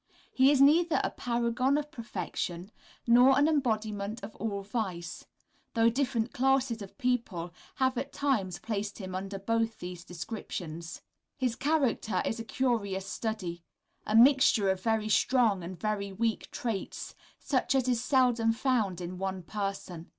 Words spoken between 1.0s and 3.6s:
a paragon of perfection, nor an